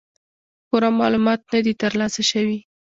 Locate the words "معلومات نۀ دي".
0.99-1.73